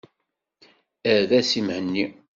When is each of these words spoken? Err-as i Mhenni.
Err-as 1.13 1.49
i 1.59 1.61
Mhenni. 1.67 2.05